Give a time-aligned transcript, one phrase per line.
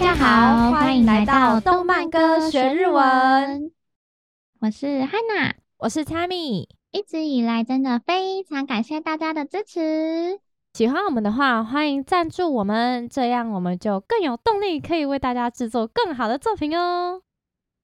[0.00, 3.70] 家好，欢迎来到动漫歌学日文。
[4.58, 6.66] 我是 Hana，我是 Tammy。
[6.90, 10.40] 一直以来，真的非常感谢大家的支持。
[10.72, 17.20] 喜欢我们的话，欢迎赞助我们，这样我们就更有动力，可以为大家制作更好的作品哦。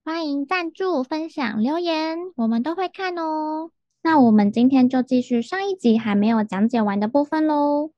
[0.03, 3.73] 欢迎赞助、分享、留言，我们都会看哦。
[4.03, 7.91] 那我们今天就继续上一集还没有讲解完的部分喽。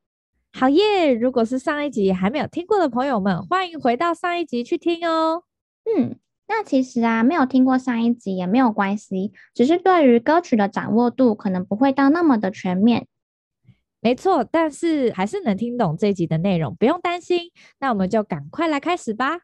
[0.53, 1.13] 好耶！
[1.13, 5.45] 如果是上一集还没有听过的朋友们，欢迎回到上一集去听哦。
[5.85, 6.17] 嗯，
[6.49, 13.07] 那其实啊，没有听过上一集也没有关系，只是对于歌曲的掌握度可能不会到那么的全面。
[14.01, 17.51] 没错，但是还是能听懂这一集的内容，不用担心。
[17.79, 19.41] 那我们就赶快来开始吧。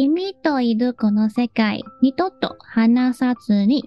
[0.00, 3.84] 君といるこの世界、二度と离さずに。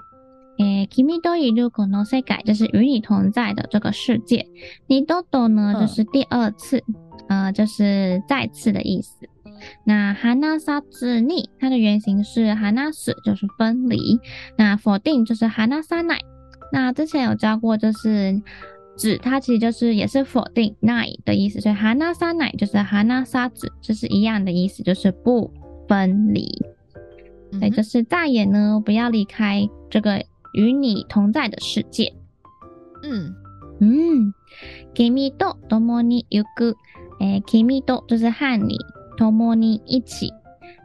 [0.59, 4.45] 诶，君といるこの世界就是与你同在的这个世界。
[4.88, 6.84] 二度と呢，就是第二次，
[7.30, 9.28] 嗯、呃，就是再次的意思。
[9.88, 10.19] 那离
[10.59, 14.19] さずに，它的原型是离す，就是分离。
[14.56, 16.19] 那否定就是离さない。
[16.72, 18.39] 那之前有教过，就是
[18.95, 21.80] 指它其实就是也是否定ない的意思，所以离
[22.14, 22.84] さない就是离
[23.25, 25.52] さず，就是一样的意思，就是不
[25.92, 26.46] 分离。
[27.52, 30.24] 所以就是再也呢不要离开这个。
[30.54, 32.14] 与你同在的世界，
[33.02, 33.34] 嗯
[33.80, 34.32] 嗯，
[34.94, 36.74] 君と共に行く，
[37.20, 38.77] 诶，君と就是和你
[39.18, 40.32] 共に一起，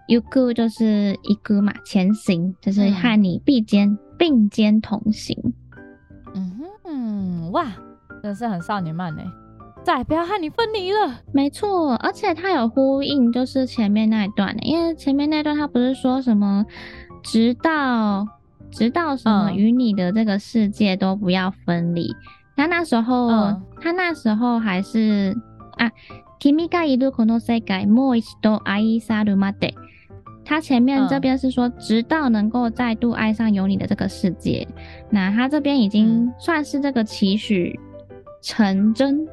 [0.09, 5.53] 行く就是行く嘛，前行，就是和你并肩、嗯、并肩同行。
[6.35, 7.71] 嗯哼，哇，
[8.21, 9.23] 真是很少女漫呢，
[9.87, 11.21] 再不要和你分离了。
[11.31, 16.65] 没错，而且它有呼应，就是前面那一段，因为前面那段它不是说什么，
[17.23, 18.27] 直到。
[18.75, 22.11] 直到什么与你的这个世界都不要分离。
[22.55, 25.37] 他那时候，他那时候还是
[25.77, 25.91] 啊，
[26.39, 29.75] 君がいるこの世界もう一度爱されるまで。
[30.43, 34.67] 他前面这边是说，直到能够再度爱上有你的这个世界。
[35.11, 37.79] 那他这边已经算是这个期许
[38.41, 39.27] 成真、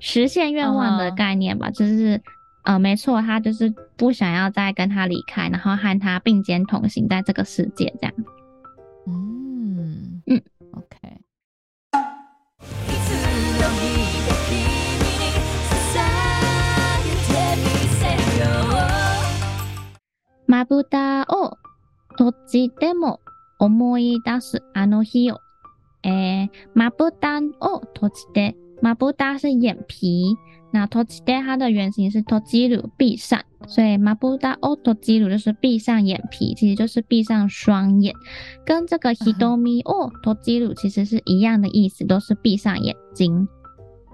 [0.00, 1.70] 实现愿望的概念吧？
[1.70, 2.20] 就是，
[2.64, 8.14] 呃，没错，他就是不想要再跟他离开，然后和他并肩同行在这个世界这样。
[9.06, 10.42] 嗯嗯，
[10.72, 11.20] OK。
[20.48, 21.56] まぶたを
[22.16, 23.18] 闭じても
[23.58, 25.40] 思い出すあの日を。
[26.02, 30.36] 诶，まぶたを闭じて， まぶた是眼皮。
[30.72, 38.12] 那闭じて它的原型是闭じる，闭上，所以まぶたを闭じる就是闭上眼皮，其实就是闭上双眼，
[38.66, 43.48] 跟这个瞳を闭じる其实是一样的意思，都是闭上眼睛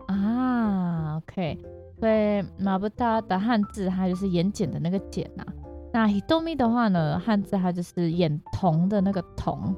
[0.06, 1.16] 啊。
[1.16, 1.58] OK，
[1.98, 5.52] 所以まぶた的汉字它就是眼瞼的那个瞼呐、啊，
[5.92, 9.74] 那瞳的话呢，汉字它就是眼瞳的那个瞳，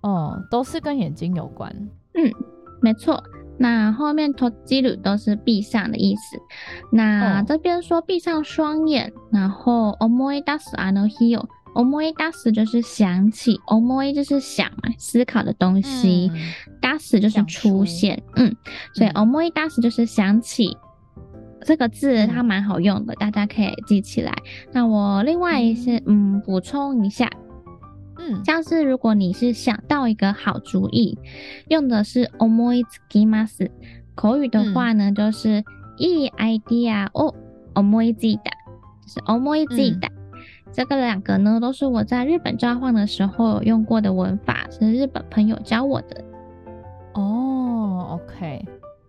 [0.00, 1.70] 哦，都是跟眼睛有关。
[2.14, 2.32] 嗯，
[2.80, 3.22] 没错。
[3.58, 6.38] 那后面闭じる都是闭上的意思。
[6.90, 16.30] 那这边说闭上双眼，然后思い出すあの日を，思い出す就是想起，思い就是想嘛，思考的东西，
[16.80, 18.56] 出す就是出现，嗯，
[18.94, 20.76] 所以思い出す就是想起，
[21.64, 24.34] 这个字它蛮好用的，大家可以记起来。
[24.72, 27.30] 那我另外一些嗯补充一下。
[28.26, 31.18] 嗯，像是如果你是想到一个好主意，
[31.68, 33.70] 用的是思いつきます。
[34.14, 35.64] 口语的话呢，嗯、就是
[35.98, 37.34] いいアイデアを
[37.74, 38.52] 思いついた，
[39.02, 40.10] 就是思いついた。
[40.72, 46.24] 这个两个呢，都是我在日本交换的时候有用过的文法，是日本朋友教我的。
[47.14, 48.64] 哦，OK。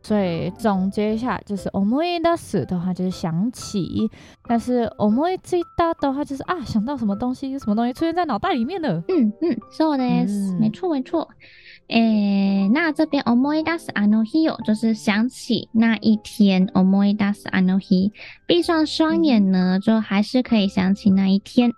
[0.08, 4.10] 所以总结一下，就是思い出す的话就是想起，
[4.46, 9.02] 但是思いついた的话就是啊想到什么东西，什么东西出现在脑袋里面了。
[9.08, 11.30] 嗯嗯，そうです，没错没错。
[11.88, 18.12] 诶，那这边思い出すあの日を就是想起那一天，思い出すあの日，
[18.46, 21.72] 闭上双眼呢，就还是可以想起那一天。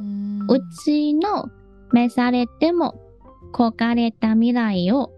[0.00, 1.48] 嗯，うちの
[1.92, 2.94] 召されても
[3.52, 5.10] 焦がれた未来を。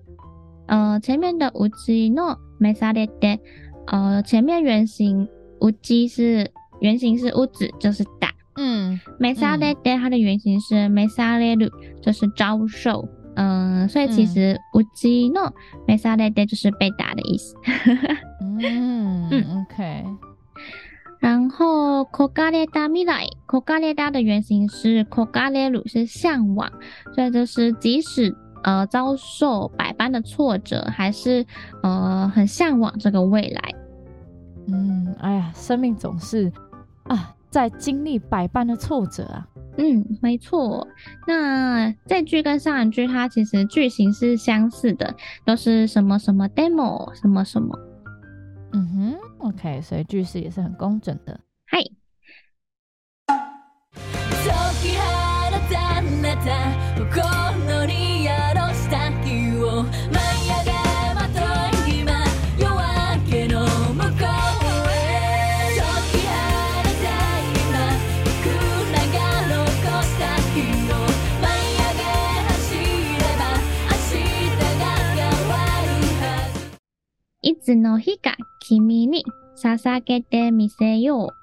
[0.69, 3.41] 呃，前面的うちの召されて，
[3.87, 5.29] 呃，前面原型
[5.61, 6.51] うち是
[6.81, 11.71] 原型是屋子，就是打，嗯，召されて它的原型是召される，
[12.01, 15.53] 就是招受，嗯、呃，所以其实うちの
[15.87, 17.55] 召されて就是被打的意思，
[18.41, 20.05] 嗯 嗯，OK，
[21.21, 26.71] 然后焦がれた未来， こがれた的原型是こがれる，是向往，
[27.15, 31.46] 所以就是即使 呃遭受百般的挫折，还是
[31.84, 33.76] 呃很向往这个未来。
[34.68, 36.52] 嗯，哎呀，生命总是
[37.04, 39.48] 啊在经历百般的挫折啊。
[39.78, 40.86] 嗯，没错。
[41.26, 45.16] 那这句跟上一句它其实句型是相似的，
[45.46, 47.80] 都是什么什么 demo 什么什么。
[48.74, 51.40] 嗯哼，OK，所以句式也是很工整的。
[51.66, 51.80] 嗨。
[77.49, 79.25] いつの日か君に
[79.63, 81.35] 捧げてみせよう。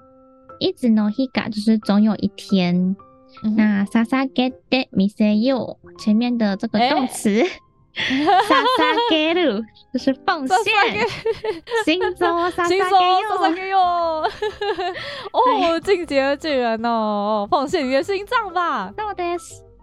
[0.58, 2.96] いつの日か就是总有一天。
[3.44, 7.48] 嗯、那ささげてみせよう前面的这个动词，さ
[8.46, 9.62] さ げる
[9.92, 10.56] 就是奉献。
[11.84, 12.68] 心臓ささ
[13.54, 14.28] げよう。
[15.32, 18.92] 哦，进击的巨人哦，奉献你的心脏吧。
[18.96, 19.22] 那我的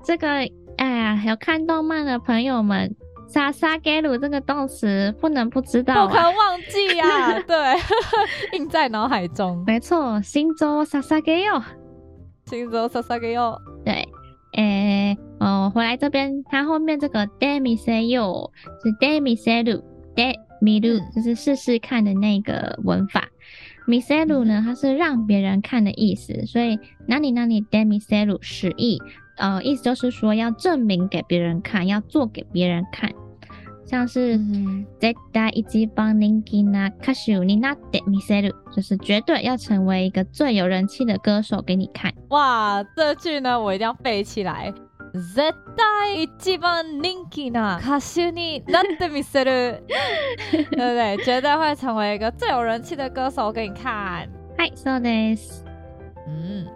[0.06, 2.96] 这个，哎呀，有看动漫的朋友们。
[3.35, 7.33] 萨萨给鲁这个动词不能不知道，不可忘记啊！
[7.43, 7.57] 对，
[8.57, 9.61] 印在脑海中。
[9.67, 11.61] 没错，心中萨萨给哟，
[12.47, 13.61] 心中萨萨给哟。
[13.85, 14.09] 对，
[14.53, 18.49] 诶、欸，哦，回来这边，它后面这个 demi say yo
[18.85, 23.29] 是 demi say lu，demi lu 就是试试看的那个文法。
[23.89, 26.79] mi say lu 呢，它是让别人看的意思，所以
[27.09, 29.03] 哪里哪里 demi say lu 实意，
[29.39, 33.11] 呃，意思就是说要证明给别人看，要做给别人看。
[33.86, 34.38] 像是
[35.00, 42.14] 绝対一番人気な歌手になってみせる，就是绝对要成为一个最有人气的歌手给你看。
[42.30, 44.74] 哇，这句呢我一定要背起来。
[45.12, 49.82] 绝対一番人気な歌手になってみせる，
[50.52, 51.18] 对不对？
[51.26, 54.30] 绝对会成为一个最有人气的歌手给你看。
[54.56, 55.66] 嗨，そうです。
[56.28, 56.68] 嗯。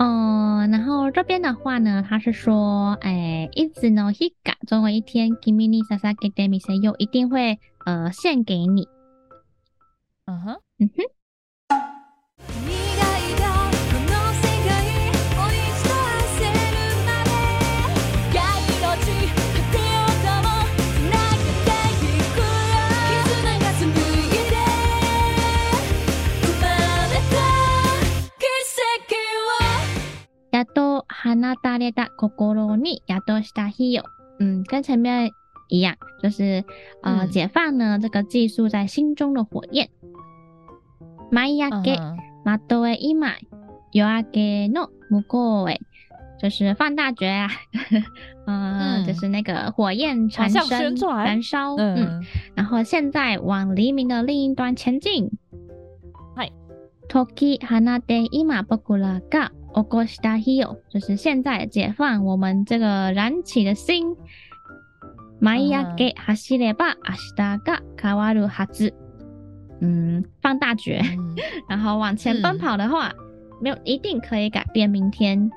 [0.00, 8.88] 嗯，然后这边的话呢，他是说，哎，いつの日か，总有一天，君に捧げてみせよう，一定会呃献给你。
[10.26, 11.02] 嗯哼，嗯哼。
[31.40, 34.04] 放たれた心に宿した日よ。
[34.38, 35.30] 嗯，跟前面
[35.68, 36.64] 一样，就是
[37.02, 39.88] 呃、嗯、解放呢这个寄宿在心中的火焰。
[41.32, 41.96] 舞い上げ、
[42.44, 43.34] 的え今、
[43.92, 45.78] 夜明けの向こうへ，
[46.38, 47.50] 就是放大绝啊，
[48.46, 52.24] 呃、嗯，就是那个火焰传声燃烧，嗯，嗯，
[52.54, 55.30] 然后现在往黎明的另一端前进。
[56.36, 56.50] 嗨，
[57.08, 64.16] 解き放って今仆らが 起こした日よ，就是现在解放我们这个燃起的心。
[65.38, 68.94] 舞い上げ走れば明日が変わるはず。
[69.82, 71.36] 嗯，放大绝，嗯、
[71.68, 73.16] 然后往前奔跑的话，嗯、
[73.60, 75.50] 没有一定可以改变明天。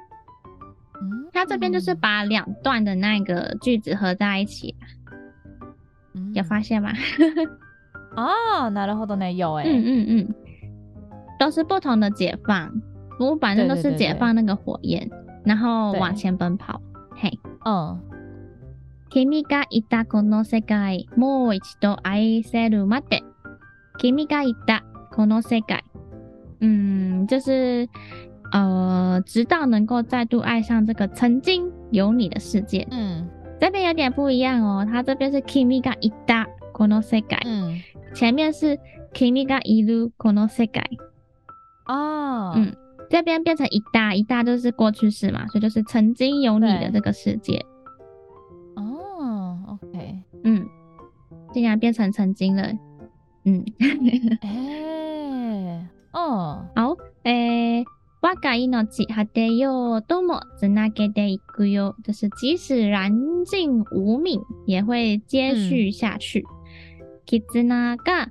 [1.01, 4.75] 嗯，它这边就是把两段的那个句子合在一起，
[6.13, 6.91] 嗯、有发现吗？
[8.17, 9.63] 啊，なるほどね，有诶。
[9.63, 10.36] 嗯嗯嗯，
[11.39, 12.69] 都是不同的解放。
[13.17, 16.81] 不，反正都是解放那个火焰，对对对对，然后往前奔跑。
[17.15, 17.31] 嘿，
[17.65, 18.00] 嗯。
[19.12, 23.24] 君がいたこの世界、もう一度爱せるまで。
[23.98, 25.83] 君がいたこの世界，
[26.62, 27.89] 嗯，就是
[28.51, 32.88] 呃，直到能够再度爱上这个曾经有你的世界。
[32.91, 33.27] 嗯，
[33.59, 37.81] 这边有点不一样哦，它这边是君がいたこの世界，嗯，
[38.13, 38.79] 前面是
[39.12, 40.83] 君がいるこの世界。
[41.88, 42.75] 哦，嗯。
[43.09, 47.65] 这边变成一大一大就是过去式嘛，所以就是曾经有你的这个世界。
[48.75, 50.63] 哦，OK，嗯，
[51.51, 52.71] 竟然变成曾经了，
[53.45, 53.65] 嗯，
[54.41, 57.83] 哎、欸，哦， 好，诶，
[58.21, 63.12] 我が命果てようともつなげていくよ，就是即使燃
[63.45, 66.45] 尽无命，也会接续下去。
[67.25, 68.29] 绊が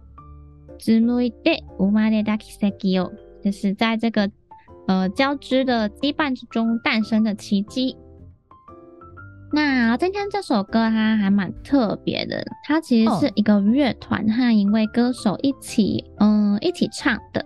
[0.78, 3.10] 纺いで生まれた奇迹よ，
[3.42, 4.30] 就是在这个。
[4.87, 7.95] 呃，交织的羁绊之中诞生的奇迹。
[9.55, 17.45] 那今天这首歌它还蛮特别的，它其实是一个乐团和一位歌手一起，嗯、呃，一起唱的。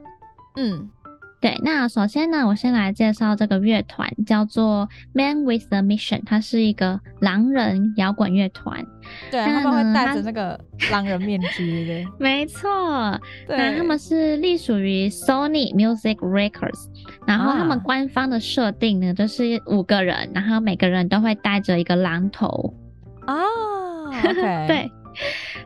[0.56, 0.90] 嗯，
[1.40, 8.84] 对，那首先呢，我先来介绍这个乐团，叫做 Man with the Mission，它是一个狼人摇滚乐团。
[9.30, 10.60] 对，他们会戴着那个
[10.92, 12.18] 狼人面具，对不对？
[12.20, 12.68] 没错。
[13.48, 16.88] 那他们是隶属于 Sony Music Records，
[17.28, 22.74] 然后他们官方的设定呢，就是五个人，然后每个人都会戴着一个狼头。
[23.28, 23.44] 哦。
[24.68, 24.92] 对。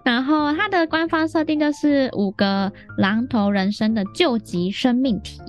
[0.04, 5.42] 然后它的官方设定就是五个狼头人生的救急生命体。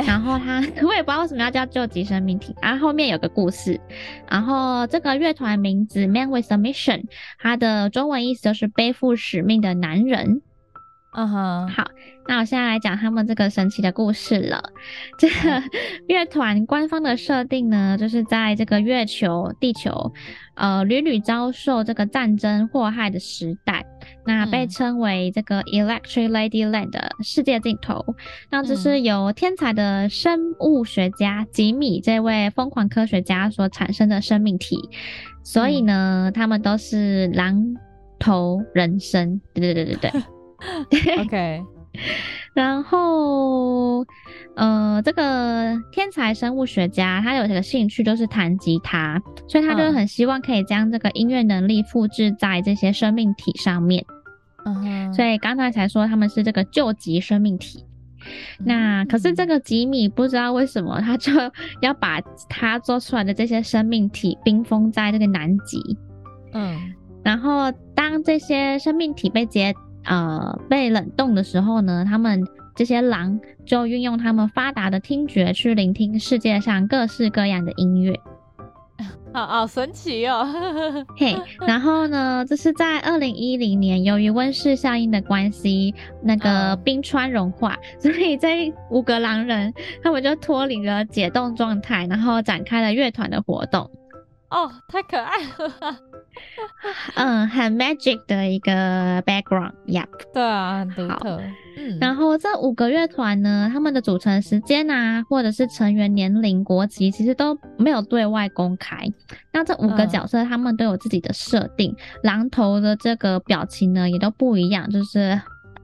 [0.00, 2.56] 然后他， 我也不知道为什么要叫救急生命体。
[2.62, 3.78] 然后后面有个故事，
[4.28, 7.04] 然后这个乐团名字 Man with a Mission，
[7.38, 10.40] 它的中文意思就是背负使命的男人。
[11.14, 11.86] 嗯哼，好，
[12.26, 14.62] 那我现在来讲他们这个神奇的故事了。
[15.18, 15.62] 这个
[16.08, 20.10] 乐团官方的设定呢，就是在这个月球、地球，
[20.54, 23.84] 呃，屡屡遭受这个战争祸害的时代，
[24.24, 28.02] 那被称为这个 Electric Ladyland 的世界尽头。
[28.08, 28.14] 嗯、
[28.50, 34.78] 那这是由天才的生物学家吉米这位疯狂科学家所产生的生命体，
[35.44, 37.76] 所以呢，嗯、他们都是狼
[38.18, 39.38] 头人身。
[39.52, 40.22] 对对对对对。
[41.20, 41.62] OK，
[42.54, 44.04] 然后，
[44.56, 54.04] 呃，这个天才生物学家他有一个兴趣，就是弹吉他，所以他就很希望可以将这个音乐能力复制在这些生命体上面。
[54.64, 57.84] 嗯哼，所以刚才才说他们是这个救急生命体。
[58.64, 61.32] 那可是这个吉米不知道为什么，他就
[61.80, 65.98] 要把他做出来的这些生命体冰封在这个南极。
[66.52, 66.78] 嗯，
[67.24, 72.44] 然后当这些生命体被结呃，被冷冻的时候呢，他们
[72.74, 78.18] 这些狼就运用他们发达的听觉去聆听世界上各式各样的音乐，
[79.32, 80.46] 好好神奇哦！
[81.16, 93.90] 嘿，然后呢，这是在二零一零年，由于温室效应的关系，那个冰川融化，所以这五个狼人他们就脱离了解冻状态，然后展开了乐团的活动。
[94.52, 95.96] 哦，太可爱了。
[97.14, 101.40] 嗯，很 magic 的一个 background，Yep，对啊，很独特。
[101.78, 109.10] 嗯，然后这五个乐团呢，他们的组成时间啊，或者是成员年龄、国籍，其实都没有对外公开。
[109.52, 115.40] 那这五个角色，他们都有自己的设定，嗯、狼头的这个表情呢，也都不一样，就是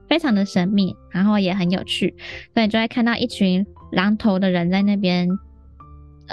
[0.07, 2.15] 非常的神秘，然后也很有趣。
[2.53, 5.27] 所以就会看到一群狼头的人在那边。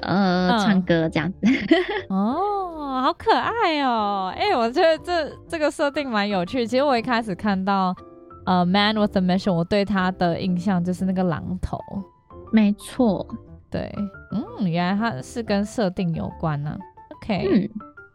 [0.02, 1.38] 呃，嗯、唱歌这样子
[2.10, 4.32] 哦，好可爱哦！
[4.36, 6.66] 哎、欸，我觉得这这个设定蛮有趣。
[6.66, 7.94] 其实我一开始看到
[8.44, 11.78] 呃，Man with a Mission，我对他的印象就是那个狼头。
[12.52, 13.26] 没错，
[13.70, 13.92] 对，
[14.32, 16.78] 嗯，原来他是跟设定有关呢、啊。
[17.16, 17.68] OK，嗯，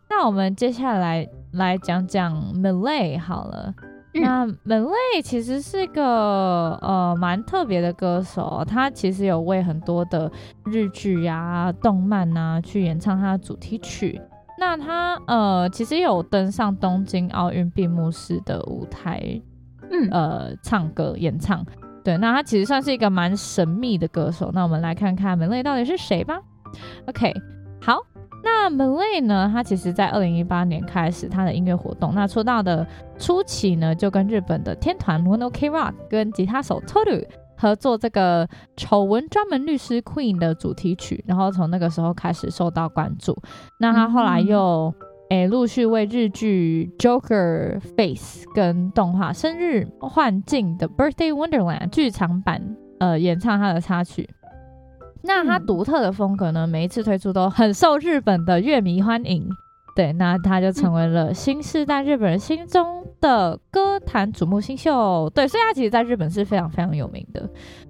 [0.09, 3.73] 那我们接下来来讲讲 Millet 好了。
[4.13, 10.29] 那 Millet 其实是一个呃蛮特别的歌手，他其实有为很多的
[10.65, 14.21] 日剧啊、动漫啊去演唱他的主题曲。
[14.59, 19.41] 那他呃其实有登上东京奥运闭幕式的舞台，
[19.89, 21.65] 嗯呃唱歌演唱。
[22.03, 24.51] 对，那他其实算是一个蛮神秘的歌手。
[24.53, 26.41] 那我们来看看 Millet 到底是谁吧。
[27.07, 27.33] OK，
[27.81, 27.97] 好。
[28.43, 29.49] 那 Millet 呢？
[29.53, 32.13] 他其实在二零一八年开始他的音乐活动。
[32.15, 32.85] 那出道的
[33.17, 43.37] 初期呢，就跟日本的天团 One Ok Rock 跟吉他手 Toru 合作这个丑闻专门律师 Queen 的主题曲，然后从那个时候开始受到关注。
[43.77, 44.93] 那他后来又
[45.29, 54.27] 诶陆续为日剧 Joker Face 跟动画生日幻境的 Birthday Wonderland 剧场版呃演唱他的插曲。
[55.23, 59.47] 那他独特的风格呢，每一次推出都很受日本的乐迷欢迎。
[59.93, 65.29] 对，那他就成为了新时代日本人心中的歌坛瞩目新秀。
[65.35, 67.49] 对，所以他其实在日本是非常非常有名的。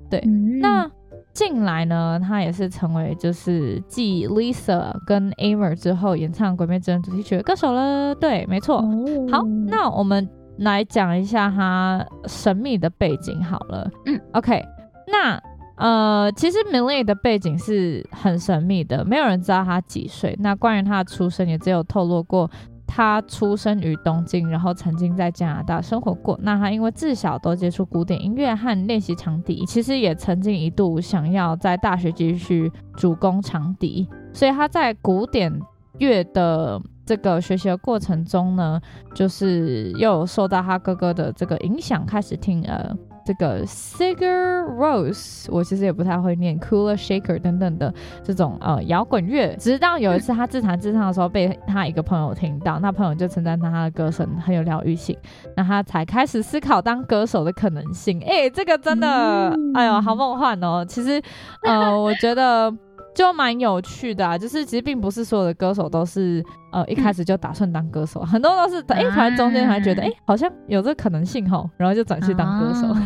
[0.10, 0.90] 对，嗯、那
[1.32, 8.16] 近来呢，他也是成为就是继 Lisa 跟 Aimer 之后演唱《鬼灭之刃》主题曲的歌手了。
[8.16, 8.78] 对，没错。
[8.78, 13.88] 哦、好，那我们来讲一下他神秘的背景好了。
[14.08, 14.66] 嗯，OK，
[15.08, 15.40] 那。
[15.76, 20.38] 呃，其实 Millet 的背景是很神秘的，没有人知道他几岁。
[20.40, 22.50] 那关于他的出生，也只有透露过
[22.86, 26.38] 他出生于东京，然后曾经在加拿大生活过。
[26.44, 34.08] 那他因为自小都接触古典音乐和练习长笛，其实也曾经一度想要在大学继续主攻长笛。
[34.34, 35.52] 所以他在古典
[35.98, 38.80] 乐的这个学习的过程中呢，
[39.16, 42.96] 就是又受到他哥哥的这个影响，开始听呃。
[43.26, 49.56] 这个 Sigur Rose，我其实也不太会念 Cooler Shaker 等等的这种呃摇滚乐。
[49.58, 55.18] 直到有一次他自弹自唱的时候，被他一个朋友听到，那朋友就称赞他他的歌声很有疗愈性，
[55.56, 58.20] 那他才开始思考当歌手的可能性。
[58.22, 60.86] 哎、欸，这个真的，嗯、哎呦，好梦幻哦！
[60.88, 61.22] 其实
[61.64, 62.74] 呃，我觉得。
[63.14, 72.88] 就蛮有趣的啊，就是其实并不是所有的歌手都是呃一开始就打算当歌手，嗯、很多都是哎突然中间还觉得哎、欸、好像有这可能性吼，然后就转去当歌手。
[72.88, 73.06] 啊、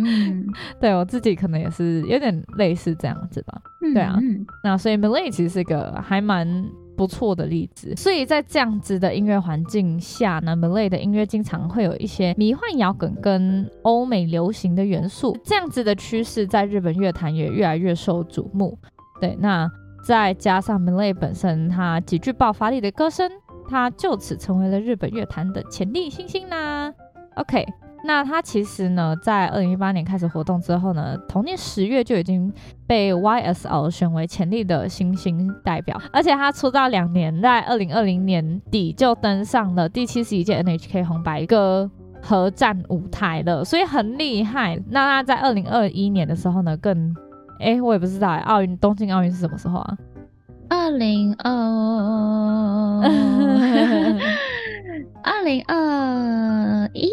[0.80, 3.60] 对我自己可能也是有点类似这样子吧。
[3.82, 4.18] 嗯、对啊，
[4.64, 6.64] 那所以 Malay 其实是一个还蛮
[6.96, 7.94] 不错的例子。
[7.96, 18.76] 所以在这样子的音乐环境下呢，Malay 的音乐经常会有一些迷幻摇滚跟欧美流行的元素，这样子的趋势在日本乐坛也越来越受瞩目。
[19.20, 19.70] 对，那
[20.04, 23.30] 再加上 Miley 本身他极具爆发力的歌声，
[23.68, 26.92] 他就此成为了日本乐坛的潜力新星啦。
[27.34, 27.66] OK，
[28.04, 32.52] 那他其实呢，在二零一八年开始活动之后呢，同年十月就已经
[32.86, 41.90] 被 YSL 选为潜力的新星代表，而且他出道两年，在二零二零年底就登上了第七十一届 NHK 红白歌
[42.22, 44.80] 合战舞台了，所以很厉害。
[44.90, 47.14] 那他在二零二一年的时候呢，更
[47.60, 49.96] 哎、欸，我也不知道哎，奥运东京奥运是什么时候啊？
[50.68, 51.50] 二零二
[55.22, 57.10] 二零二一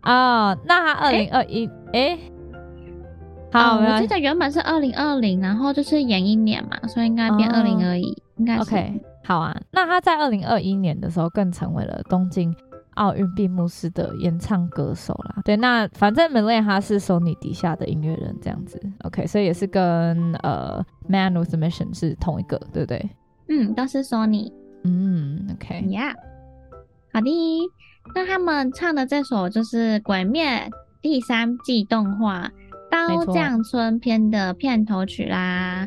[0.00, 0.54] 啊？
[0.64, 2.18] 那他二零二一哎，
[3.52, 8.62] 好，我记得原本是二零二零，然后就是延一年嘛，所以应该变二零二一，应该是。
[8.62, 9.56] OK，好啊。
[9.70, 12.54] 那他在二零二一年的时候更成为了东京。
[12.96, 23.10] 奥运闭幕式的演唱歌手啦，对，那反正 Miley 他是 Sony 底下的音乐人这样子，OK，所以也是跟呃 Man with a Mission 是同一个，对不对？
[23.48, 24.52] 嗯，都是 Sony。
[24.84, 26.14] 嗯，OK，Yeah，
[27.12, 27.70] 好的。
[28.14, 30.46] 那他们唱的这首就是《鬼灭》
[31.02, 32.48] 第三季动画
[32.90, 35.86] 《刀匠村篇》的片头曲啦。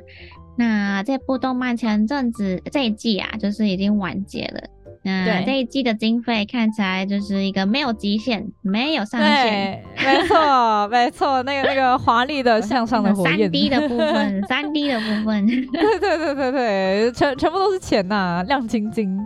[0.58, 4.62] 那这部动漫前阵子这一季啊，就是已经完结了。
[5.03, 9.82] 嗯，对这一季的经费看起来就是一个没有极限，没有上限。
[9.96, 19.17] 没错， 没错，那个那个华丽的向上的火焰，三 D 的部分， 三 D 的部分，对对对对对，全全部都是钱呐、啊，亮晶晶，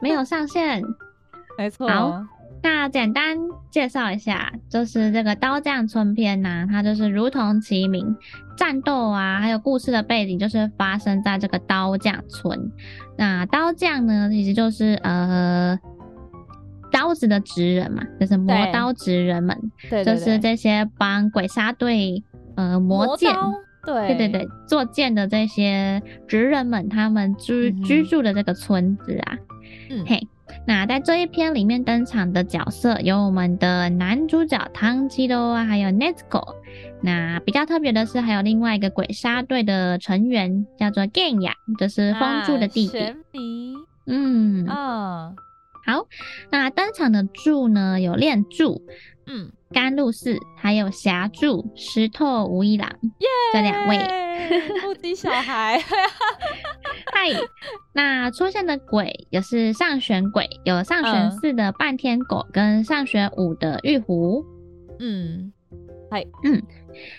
[0.00, 0.82] 没有上限。
[1.56, 1.88] 没错。
[1.88, 2.24] 好，
[2.64, 3.36] 那简单
[3.70, 8.16] 介绍一下，就是这个刀匠村篇呐、啊，它就是如同其名，
[8.56, 12.72] 战斗啊，还有故事的背景就是发生在这个刀匠村。
[13.18, 15.78] 那刀匠呢，其实就是呃
[16.90, 22.24] 刀子的职人嘛，就是磨刀职人们，对，就是这些帮鬼杀队
[22.56, 23.30] 呃磨剑，
[23.84, 29.36] 对对对对，做剑的这些职人们，他们居居住的这个村子啊，
[29.90, 30.26] 嗯、嘿，
[30.66, 36.54] 那在这一篇里面登场的角色有我们的男主角汤吉荳啊，还有 Nezuko。
[37.02, 42.98] 那比较特别的是，还有另外一个鬼杀队的成员叫做 Genya，就是风柱的弟弟。
[42.98, 43.14] 啊、
[44.06, 44.66] 嗯。
[44.68, 45.34] 哦。
[45.86, 46.06] 好，
[46.50, 48.80] 那登场的柱呢，有练柱，
[49.26, 52.88] 嗯，甘露寺，还有霞柱、石头无一郎!
[53.52, 53.98] 这两位。
[54.82, 55.78] 目击小孩。
[57.12, 57.28] 嗨，
[57.92, 64.44] 那出现的鬼也是上玄鬼，有上玄寺的半天狗跟上玄五的玉狐。
[65.00, 65.52] 嗯。
[66.10, 66.62] 嗨，嗯。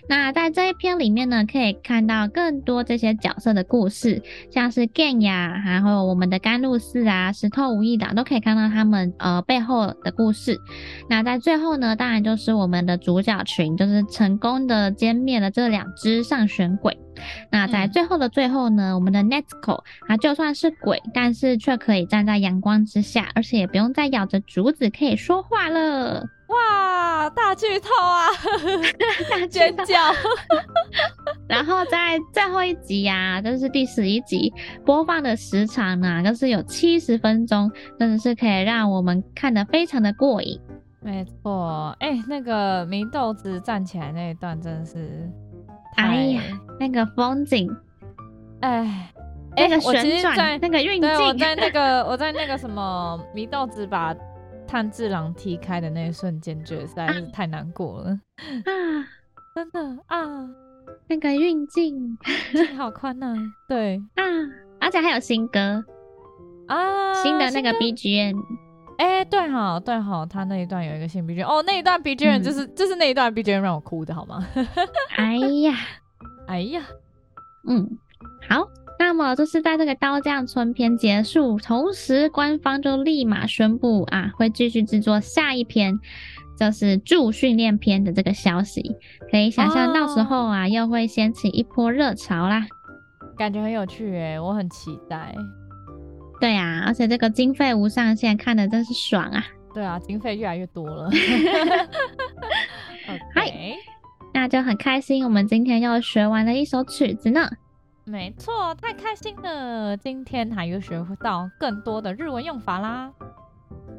[0.08, 10.58] 那在这一篇里面呢，可以看到更多这些角色的故事，像是 Gen 呀，还有我们的甘露寺啊、石头无意党，都可以看到他们呃背后的故事。
[11.10, 16.98] 那在最后呢，当然就是我们的主角群，就是成功的歼灭了这两只上弦鬼。
[17.52, 26.24] 那在最后的最后呢，嗯、我们的 Nezuko 啊，就算是鬼，但是却可以站在阳光之下，而且也不用再咬着竹子可以说话了。
[26.48, 28.30] 哇，大剧透啊！
[29.30, 29.96] 大尖叫。
[31.50, 34.54] 然后在最后一集呀、啊，就是第十一集
[34.86, 40.60] 播放的时长呢，就是有七十分钟，真的是可以让我们看得非常的过瘾。
[41.02, 45.30] 没错，哎、欸，那个祢豆子站起来那一段真的是，
[45.96, 46.42] 哎呀，
[46.80, 47.76] 那个风景，
[48.62, 49.12] 哎，
[49.56, 54.16] 那个旋转，那个运镜，我在那个我在那个什么祢豆子把。
[54.76, 58.10] 炭治郎踢开的那一瞬间，觉得实在是太难过了。
[58.10, 59.08] 啊！
[59.56, 60.50] 真的啊，
[61.08, 61.66] 那个运。
[61.68, 62.18] 镜
[62.78, 63.36] 好宽呐、啊，
[63.70, 63.96] 对。
[64.16, 64.24] 啊，
[64.82, 65.82] 而且还有新歌。
[66.68, 68.36] 啊，新的那个 BGM，
[68.98, 74.46] 哎、欸，对哈，对哈，他那一段有一个新 BGM 哦，那一段 BGM 就是、嗯、就是那一段 BGM 让我哭的好吗？
[75.16, 75.74] 哎呀，
[76.48, 76.82] 哎呀，
[77.66, 77.98] 嗯，
[78.50, 78.68] 好。
[79.00, 86.00] 那么就是在这个刀匠村篇结束，同时官方就立马宣布啊，会继续制作下一篇。
[86.58, 88.96] 就是助训练篇的这个消息，
[89.30, 92.66] 可以想象到时候啊，又会掀起一波热潮啦，
[93.38, 95.36] 感觉很有趣诶，我很期待。
[96.40, 99.44] 对啊，而且这个经费无上限，看得真是爽啊！
[99.74, 101.10] 对啊，经费越来越多了。
[103.36, 103.74] 嗨 Okay，
[104.34, 107.50] 那就很开心，我们今天又学完了一首曲子呢。
[108.08, 109.98] 没错，太开心了！
[109.98, 113.12] 今天还又学到更多的日文用法啦。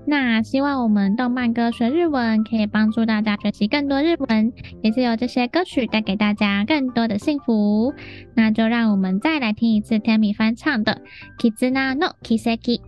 [0.07, 7.93] 那希望我们动漫歌学日文可以帮助大家学习更多日文，也是由这些歌曲带给大家更多的幸福。
[8.37, 11.03] 那就让我们再来听一次 Tammy 翻唱的
[11.43, 12.81] 《Kizuna no Kiseki》。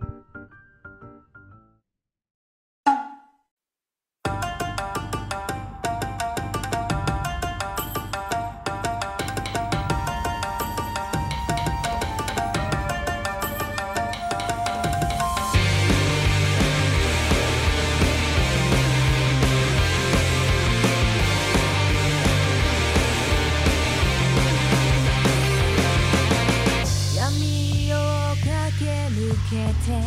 [29.49, 29.99] けて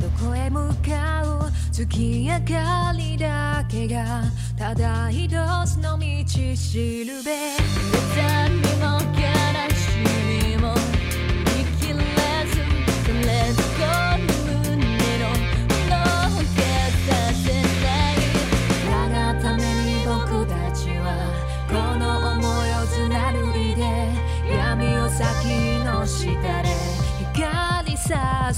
[0.00, 4.22] どこへ向かう月明かりだけが
[4.56, 5.28] ただ一
[5.66, 8.43] つの道しるべ。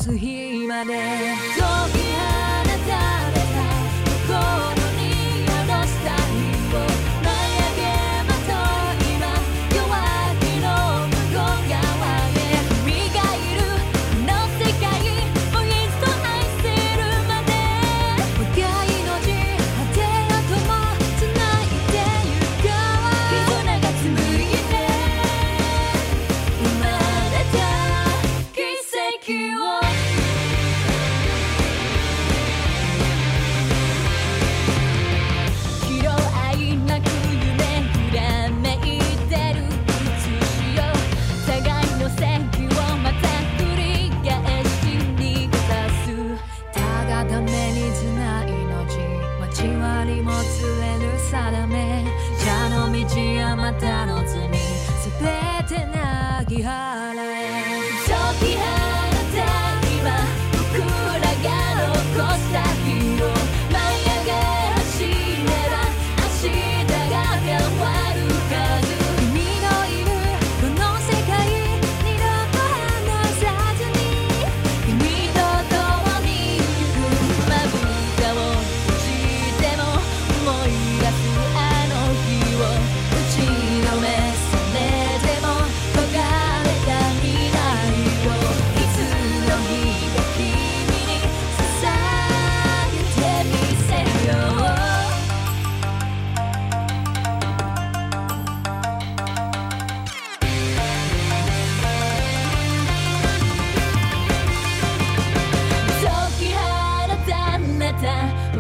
[0.07, 0.36] to hear.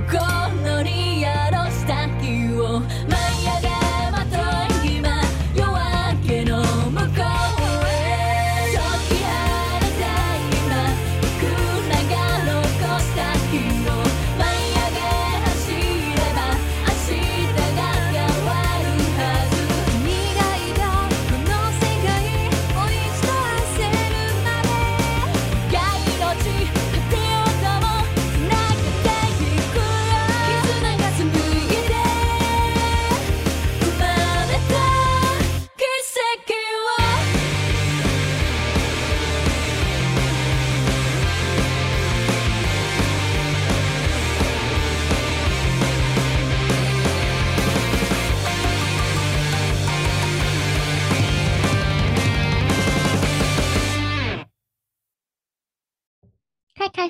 [0.06, 0.55] 开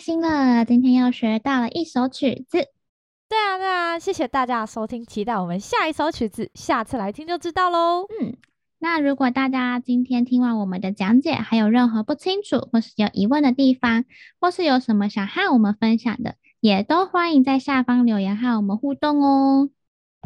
[0.06, 2.58] 心了，今天又学到了一首曲子。
[3.28, 8.06] 对啊，对啊，谢谢大家的收听，期待我们下一首曲子，下次来听就知道喽。
[8.20, 8.36] 嗯，
[8.78, 14.04] 那如果大家今天听完我们的讲解，还有任何不清楚或是有疑问的地方，
[14.40, 19.70] 或是有什么想和我们分享的，也都欢迎在下方留言和我们互动哦。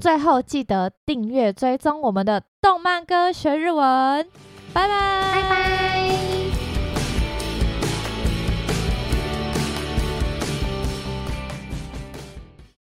[0.03, 4.29] 最后记得订阅追踪我们的动漫歌学日文，
[4.75, 6.50] 拜拜，拜拜。